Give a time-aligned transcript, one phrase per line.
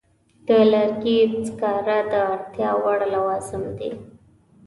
[0.47, 3.91] د لرګي سکاره د اړتیا وړ لوازم دي.